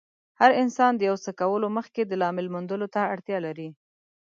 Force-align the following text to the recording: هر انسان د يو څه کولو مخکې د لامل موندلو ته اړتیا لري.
هر 0.39 0.51
انسان 0.63 0.91
د 0.95 1.01
يو 1.09 1.15
څه 1.23 1.31
کولو 1.41 1.67
مخکې 1.77 2.01
د 2.05 2.13
لامل 2.21 2.47
موندلو 2.53 2.87
ته 2.95 3.01
اړتیا 3.13 3.37
لري. 3.45 3.69